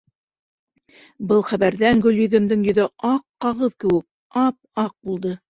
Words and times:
Был 1.31 1.43
хәбәрҙән 1.49 2.01
Гөлйөҙөмдөң 2.07 2.65
йөҙө 2.71 2.87
аҡ 3.11 3.23
ҡағыҙ 3.47 3.77
кеүек 3.85 4.43
ап-аҡ 4.47 4.99
булды. 5.11 5.37